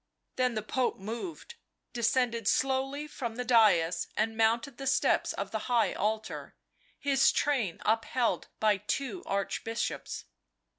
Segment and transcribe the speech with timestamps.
[0.35, 1.53] Then the Pope moved,
[1.93, 6.55] descended slowly from the dais and mounted the steps of the high altar,
[6.97, 10.25] his train upheld by two Archbishops.